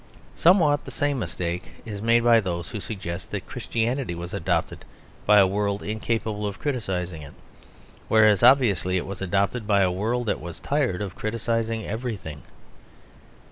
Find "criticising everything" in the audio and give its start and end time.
11.13-12.41